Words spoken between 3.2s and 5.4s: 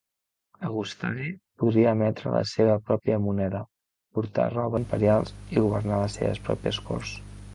moneda, portar robes imperials